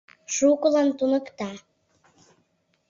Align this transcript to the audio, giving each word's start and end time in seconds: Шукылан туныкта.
Шукылан 0.35 0.89
туныкта. 0.97 1.49